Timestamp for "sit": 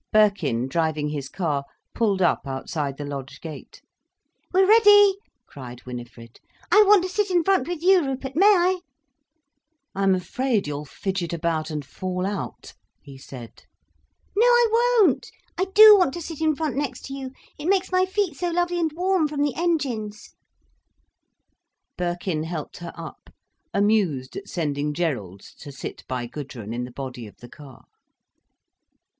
7.09-7.29, 16.23-16.41, 25.71-26.03